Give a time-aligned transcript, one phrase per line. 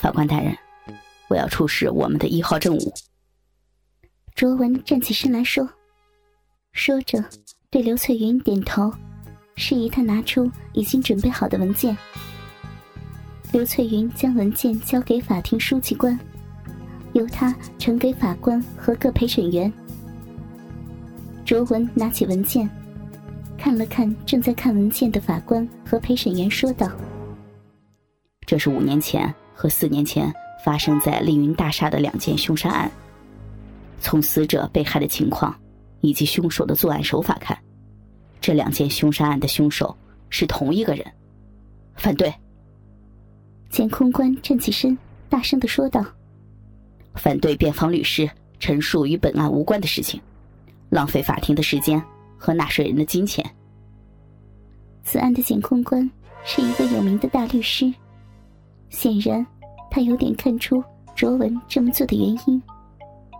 [0.00, 0.56] 法官大人，
[1.28, 2.94] 我要出示我们的一号证物。
[4.34, 5.68] 卓文站起身来说，
[6.72, 7.22] 说着
[7.68, 8.90] 对刘翠云点头，
[9.56, 11.94] 示意他拿出已经准备好的文件。
[13.52, 16.18] 刘翠云将文件交给法庭书记官，
[17.12, 19.70] 由他呈给法官和各陪审员。
[21.44, 22.66] 卓文拿起文件，
[23.58, 26.90] 看了看正在看文件的法官和陪审员，说道
[28.46, 30.32] ：“这是五年前和四年前
[30.64, 32.90] 发生在丽云大厦的两件凶杀案。
[34.00, 35.54] 从死者被害的情况
[36.00, 37.58] 以及凶手的作案手法看，
[38.40, 39.94] 这两件凶杀案的凶手
[40.30, 41.04] 是同一个人。
[41.94, 42.32] 反对。”
[43.68, 44.96] 检控官站起身，
[45.28, 46.02] 大声的说道
[47.14, 48.26] ：“反对辩方律师
[48.58, 50.18] 陈述与本案无关的事情，
[50.88, 52.02] 浪费法庭的时间
[52.38, 53.44] 和纳税人的金钱。”
[55.04, 56.10] 此案的检控官
[56.46, 57.92] 是一个有名的大律师，
[58.88, 59.46] 显然
[59.90, 60.82] 他有点看出
[61.14, 62.62] 卓文这么做的原因，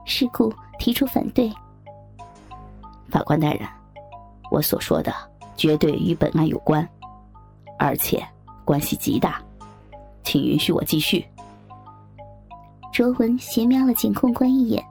[0.04, 1.50] 是故提出反对。
[3.08, 3.66] 法官大人，
[4.50, 5.12] 我所说的
[5.56, 6.86] 绝对与本案有关，
[7.78, 8.22] 而且
[8.64, 9.40] 关系极大。
[10.22, 11.24] 请允许我继续。
[12.92, 14.84] 卓文斜瞄了检控官一眼，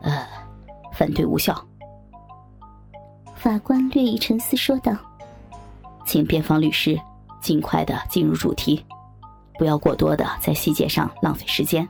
[0.00, 0.26] 呃，
[0.92, 1.54] 反对无效。
[3.34, 4.92] 法官略一沉思，说道
[6.06, 6.98] ：“请辩方律师
[7.40, 8.84] 尽快的进入主题，
[9.62, 11.88] 不要过多的在细节上浪费时间。”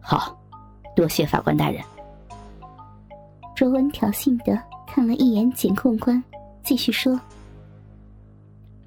[0.00, 0.34] 好，
[0.96, 1.84] 多谢法官大人。
[3.54, 6.24] 卓文挑衅的看了一眼检控官，
[6.64, 7.20] 继续说：“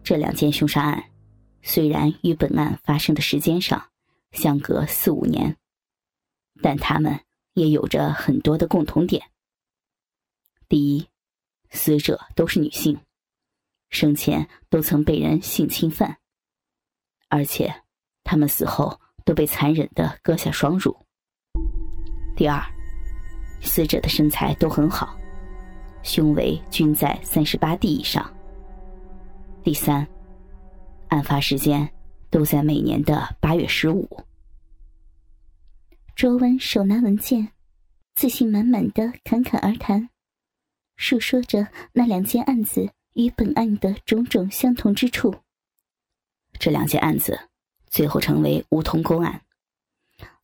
[0.02, 1.04] 这两件凶杀案。”
[1.62, 3.80] 虽然与本案发生的时间上
[4.32, 5.56] 相隔四五年，
[6.60, 7.20] 但他们
[7.54, 9.22] 也有着很多的共同点。
[10.68, 11.08] 第一，
[11.70, 13.00] 死者都是女性，
[13.92, 16.18] 生前都曾被人性侵犯，
[17.32, 17.74] 而且
[18.24, 20.96] 他们死后都被残忍的割下双乳。
[22.36, 22.62] 第二，
[23.62, 25.18] 死者的身材都很好，
[26.04, 28.32] 胸围均在三十八 D 以上。
[29.64, 30.08] 第三。
[31.08, 31.90] 案发时间
[32.30, 34.08] 都在每年的八月十五。
[36.16, 37.50] 卓文手拿文件，
[38.16, 40.10] 自信满满的侃侃而谈，
[40.96, 45.36] 述说着那两件案子与本案的种种相同之处。
[46.62, 47.50] 这两件案子
[47.88, 49.44] 最后成为无同公案，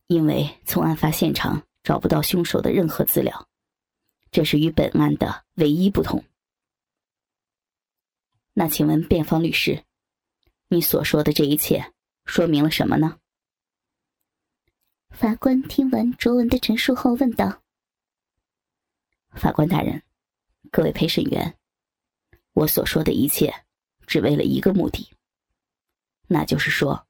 [0.08, 3.48] 因为从案发现场找不到凶手的任何资料，
[4.32, 6.24] 这是与本案的唯一不同。
[8.52, 9.84] 那请问辩方律师？
[10.66, 11.92] 你所说的这一切，
[12.24, 13.20] 说明了什么呢？
[15.10, 17.62] 法官听完卓文的陈述后问道
[19.38, 20.02] ：“法官大人，
[20.72, 21.56] 各位陪审员，
[22.54, 23.54] 我所说的一切，
[24.04, 25.08] 只为了一个目的，
[26.28, 27.04] 那就是说，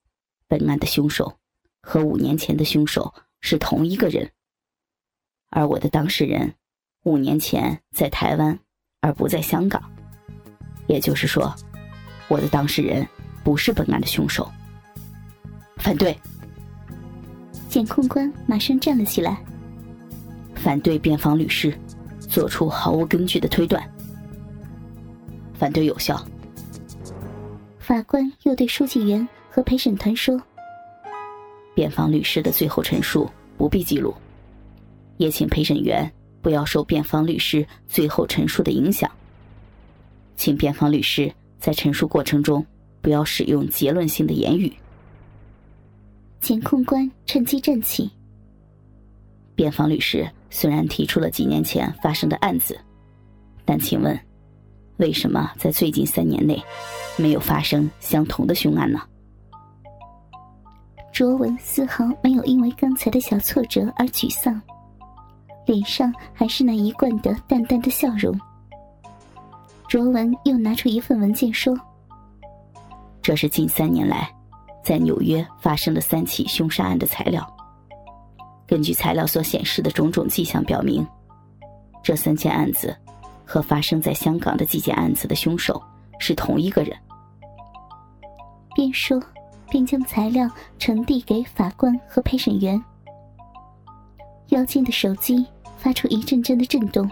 [0.46, 1.36] 本案的凶手
[1.82, 3.12] 和五年前的凶手
[3.42, 4.32] 是同一个人，
[5.50, 6.54] 而我的当事人
[7.02, 8.58] 五年前在台湾，
[9.02, 9.82] 而不在香港，
[10.86, 11.54] 也就是说，
[12.28, 13.06] 我的当事人。”
[13.44, 14.46] 不是本案的凶手。
[15.78, 16.14] 反对。
[17.66, 19.42] 检控官马上站了起来。
[20.54, 21.72] 反对辩方律师
[22.20, 23.82] 做出毫无根据的推断。
[25.54, 26.22] 反对有效。
[27.88, 30.38] 法官又对书记员和陪审团说
[31.74, 33.26] ：“辩方律师的最后陈述
[33.56, 34.14] 不必记录，
[35.16, 36.12] 也请陪审员
[36.42, 39.10] 不要受辩方律师最后陈述的影响。
[40.36, 42.62] 请辩方律师在陈述过程中。”
[43.00, 44.70] 不要使用结论性的言语。
[46.40, 48.10] 检控官趁机站起。
[49.54, 52.76] 辩方律师虽然提出了几年前发生的案子，
[53.64, 54.18] 但请问，
[54.96, 56.60] 为什么在最近三年内
[57.18, 59.00] 没有发生相同的凶案呢？
[61.12, 64.60] 卓文丝毫没有因为刚才的小挫折而沮丧，
[65.66, 68.38] 脸上还是那一贯的淡淡的笑容。
[69.88, 71.76] 卓文又拿出一份文件说。
[73.20, 74.30] 这是近三年来
[74.82, 77.44] 在纽约发生的三起凶杀案的材料。
[78.66, 81.06] 根据材料所显示的种种迹象表明，
[82.02, 82.96] 这三件案子
[83.44, 85.82] 和发生在香港的几件案子的凶手
[86.18, 86.96] 是同一个人。
[88.78, 89.20] 边说
[89.68, 90.48] 边将材料
[90.78, 92.80] 呈递给法官和陪审员。
[94.50, 95.44] 腰间的手机
[95.76, 97.10] 发出一阵阵的震动。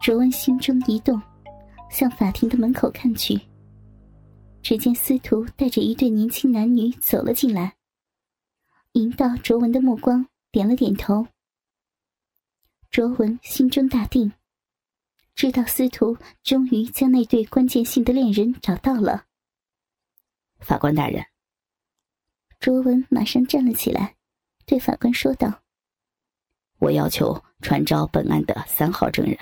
[0.00, 1.20] 卓文心中一动，
[1.90, 3.38] 向法庭的门口看去。
[4.62, 7.74] 只见司徒带着一对年轻男女走了进来，
[8.92, 11.26] 迎到卓文的目光，点了点头。
[12.90, 14.32] 卓文心中大定，
[15.34, 19.24] 知道司徒终于将那对关键性的恋人找到了。
[20.60, 21.24] 法官大人，
[22.58, 24.16] 卓文马上站了起来，
[24.64, 25.62] 对法官说道
[26.78, 29.38] ：“我要求传召本案的三号证人，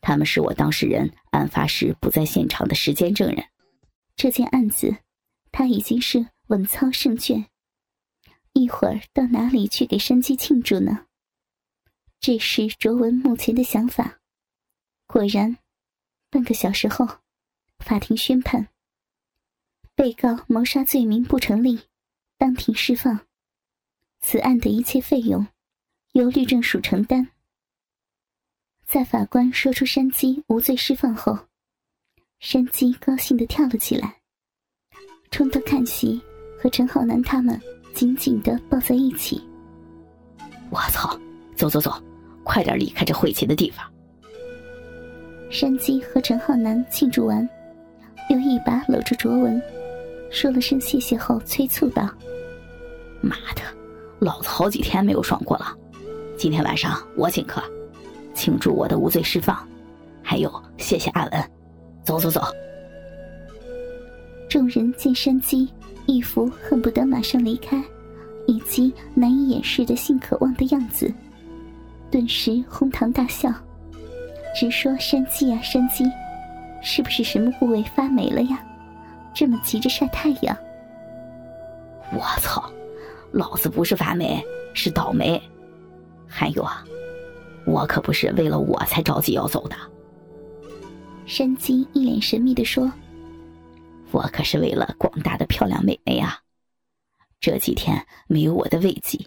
[0.00, 3.44] 他们是我当事人案发时不在现场的时间证人。
[4.16, 4.96] 这件案子，
[5.52, 7.50] 他已经是稳操胜券。
[8.52, 11.06] 一会儿到哪里去给山鸡庆祝呢？”
[12.20, 14.20] 这是卓文目前的想法。
[15.06, 15.58] 果然，
[16.30, 17.06] 半个小时后，
[17.80, 18.68] 法庭宣判：
[19.94, 21.80] 被告谋杀罪名不成立，
[22.36, 23.20] 当庭释放。
[24.20, 25.46] 此案的一切费用
[26.12, 27.28] 由律政署承担。
[28.86, 31.38] 在法官说出山鸡无罪释放后，
[32.40, 34.20] 山鸡高兴的跳了起来，
[35.30, 36.20] 冲到看席，
[36.58, 37.60] 和陈浩南他们
[37.94, 39.42] 紧紧的抱在一起。
[40.70, 41.18] 我操！
[41.56, 41.92] 走走走！
[42.42, 43.90] 快点离开这晦气的地方！
[45.50, 47.48] 山鸡和陈浩南庆祝完，
[48.28, 49.62] 又一把搂住卓文，
[50.34, 52.10] 说了声谢谢后，催促道
[53.22, 53.62] ：“妈的，
[54.18, 55.72] 老子好几天没有爽过了，
[56.36, 57.62] 今天晚上我请客，
[58.34, 59.56] 庆祝我的无罪释放，
[60.24, 61.50] 还有谢谢阿文，
[62.04, 62.42] 走走走！”
[64.50, 65.72] 众人见山鸡
[66.06, 67.80] 一副恨不得马上离开，
[68.48, 71.14] 以及难以掩饰的性渴望的样子。
[72.10, 73.54] 顿时哄堂大笑，
[74.58, 76.04] 直说山鸡呀山鸡，
[76.82, 78.60] 是不是什么部位发霉了呀？
[79.34, 80.56] 这么急着晒太阳？
[82.12, 82.72] 我操，
[83.32, 84.42] 老子不是发霉，
[84.72, 85.42] 是倒霉。
[86.28, 86.84] 还有啊，
[87.66, 89.76] 我可不是为了我才着急要走的。
[91.26, 92.92] 山鸡一脸神秘的说
[94.12, 96.38] ：“我可是为了广大的漂亮美眉啊！
[97.40, 99.26] 这几天没有我的慰藉，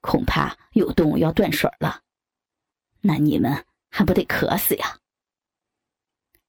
[0.00, 2.00] 恐怕有动物要断水了。”
[3.02, 4.98] 那你们还不得渴死呀！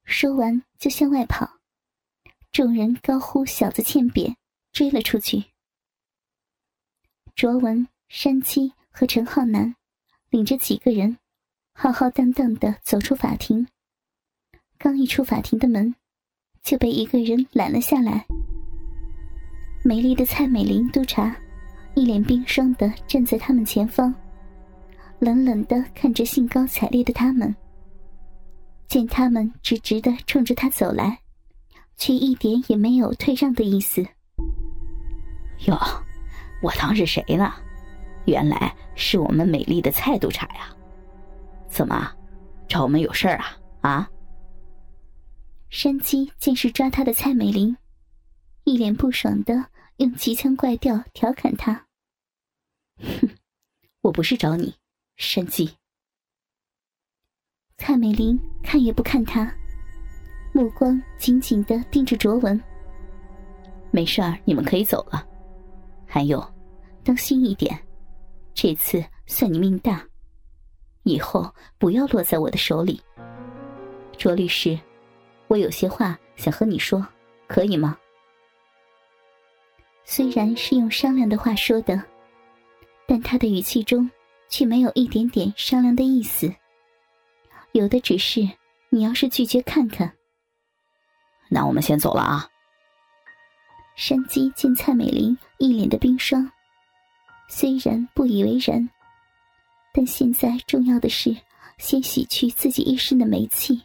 [0.03, 1.49] 说完就向外跑，
[2.51, 4.35] 众人高呼“小子欠扁”，
[4.73, 5.41] 追了出去。
[7.33, 9.73] 卓文、山七和陈浩南
[10.29, 11.17] 领着几个人，
[11.73, 13.65] 浩浩荡荡的走出法庭。
[14.77, 15.95] 刚一出法庭的门，
[16.61, 18.25] 就被一个人拦了下来。
[19.81, 21.33] 美丽的蔡美玲督察，
[21.95, 24.13] 一脸冰霜的站在他们前方。
[25.19, 27.55] 冷冷的看着兴高采烈的他们，
[28.89, 31.20] 见他们直直的冲着他走来，
[32.01, 34.01] 却一点也没有退让的意思。
[35.67, 35.77] 哟，
[36.63, 37.53] 我当是谁呢？
[38.25, 40.75] 原来是我们美丽的蔡督察呀！
[41.69, 42.11] 怎么，
[42.67, 43.55] 找我们有事儿啊？
[43.81, 44.09] 啊？
[45.69, 47.77] 山鸡见是抓他的蔡美玲，
[48.63, 51.85] 一脸不爽的用奇腔怪调调侃他
[52.97, 53.29] ：“哼，
[54.01, 54.73] 我不是找你。”
[55.17, 55.77] 山鸡，
[57.77, 59.55] 蔡美玲看也不看他，
[60.51, 62.61] 目光紧紧的盯着卓文。
[63.89, 65.25] 没事儿，你们可以走了。
[66.05, 66.43] 还有，
[67.03, 67.77] 当心一点，
[68.53, 70.05] 这次算你命大，
[71.03, 73.01] 以后不要落在我的手里。
[74.17, 74.79] 卓律师，
[75.47, 77.05] 我有些话想和你说，
[77.47, 77.97] 可以吗？
[80.03, 82.01] 虽然是用商量的话说的，
[83.07, 84.09] 但他的语气中。
[84.53, 86.53] 却没有一点点商量的意思，
[87.71, 88.45] 有的只是
[88.89, 90.13] 你要是拒绝看看，
[91.53, 92.47] 那我们先走了啊。
[93.97, 96.49] 山鸡见蔡美玲一脸的冰霜，
[97.49, 98.89] 虽然不以为然，
[99.93, 101.35] 但现在重要的是
[101.77, 103.83] 先洗去自己一身的霉气，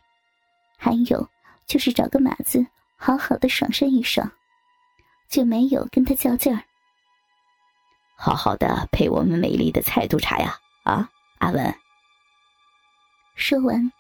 [0.79, 1.29] 还有
[1.67, 2.65] 就是找个马子
[2.97, 4.31] 好好的爽身一爽，
[5.29, 6.63] 就没有跟他较劲儿。
[8.17, 10.57] 好好的陪我们美丽的蔡督察呀！
[10.85, 11.75] 啊，阿文。
[13.35, 13.93] 说完，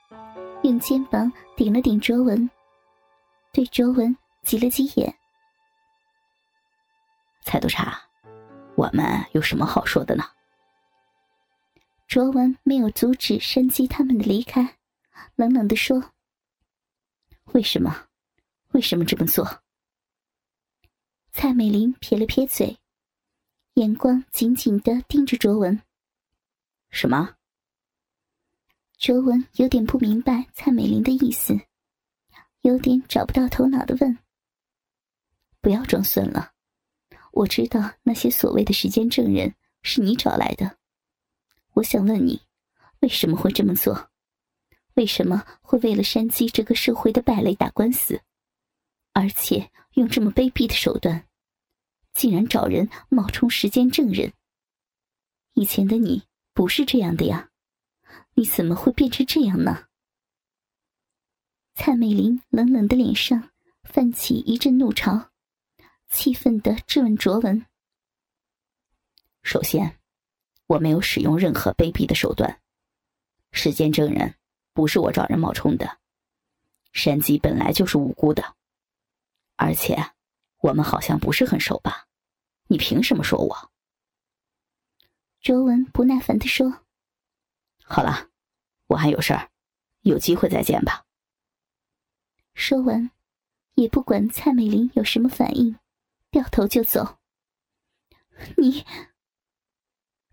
[0.62, 2.48] 用肩膀顶了顶卓文，
[3.56, 5.18] 对卓文挤了挤眼。
[7.40, 7.98] 蔡督察，
[8.74, 10.24] 我们有什么好说的呢？
[12.06, 14.76] 卓文没有阻止山鸡他们的离开，
[15.36, 16.12] 冷冷的说
[17.54, 18.08] ：“为什么？
[18.72, 19.62] 为什么这么做？”
[21.32, 22.78] 蔡美玲撇了撇嘴。
[23.76, 25.80] 眼光紧紧的盯着卓文。
[26.90, 27.36] 什么？
[28.98, 31.58] 卓文有点不明白蔡美玲的意思，
[32.66, 34.18] 有点找不到头脑的问
[35.62, 36.50] ：“不要装孙了，
[37.30, 40.76] 我知道那些所谓的时间证人是你找来的。
[41.74, 42.42] 我想问你，
[43.02, 44.10] 为什么会这么做？
[44.94, 48.20] 为什么会为了山鸡这个社会的败类打官司，
[49.12, 51.24] 而且用这么卑鄙的手段？”
[52.14, 54.32] 竟然找人冒充时间证人。
[55.52, 57.50] 以前的你不是这样的呀，
[58.34, 59.86] 你怎么会变成这样呢？
[61.78, 63.50] 蔡美玲冷冷的脸上
[63.84, 65.30] 泛起一阵怒潮，
[66.08, 67.66] 气愤的质问卓文
[69.44, 69.98] ：“首先，
[70.68, 72.62] 我没有使用任何卑鄙的手段。
[73.52, 74.34] 时间证人
[74.72, 75.98] 不是我找人冒充的。
[76.92, 78.56] 山鸡本来就是无辜的，
[79.56, 80.12] 而且
[80.62, 82.06] 我们好像不是很熟吧？
[82.68, 83.70] 你凭什么说我？
[85.42, 86.86] 卓文不耐烦的说
[87.84, 88.30] ：“好了，
[88.86, 89.50] 我还有事儿，
[90.00, 91.04] 有机会再见吧。”
[92.56, 93.10] 说完，
[93.74, 95.76] 也不管蔡美玲有什么反应，
[96.30, 97.18] 掉头就走。
[98.56, 98.82] 你，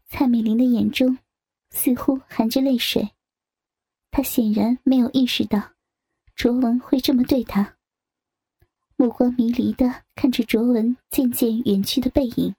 [0.08, 1.18] 蔡美玲的眼中
[1.70, 3.12] 似乎含着泪水，
[4.10, 5.74] 她显然没有意识到
[6.34, 7.78] 卓文会这么对她，
[8.96, 12.56] 目光迷离的看着卓文渐渐远去的背影。